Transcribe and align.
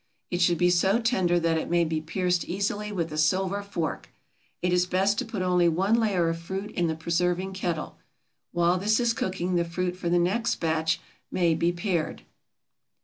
It 0.31 0.41
should 0.41 0.57
be 0.57 0.71
so 0.71 0.99
tender 0.99 1.39
that 1.39 1.59
it 1.59 1.69
may 1.69 1.83
be 1.85 2.01
pierced 2.01 2.43
easily 2.45 2.91
with 2.91 3.11
a 3.13 3.19
silver 3.19 3.61
fork. 3.61 4.09
It 4.63 4.73
is 4.73 4.87
best 4.87 5.19
to 5.19 5.25
put 5.25 5.43
only 5.43 5.69
one 5.69 5.93
layer 5.99 6.27
of 6.27 6.39
fruit 6.39 6.71
in 6.71 6.87
the 6.87 6.95
preserving 6.95 7.53
kettle. 7.53 7.99
While 8.51 8.79
this 8.79 8.99
is 8.99 9.13
cooking 9.13 9.53
the 9.57 9.63
fruit 9.63 9.95
for 9.95 10.09
the 10.09 10.17
next 10.17 10.55
batch 10.55 10.99
may 11.29 11.53
be 11.53 11.71
pared. 11.71 12.23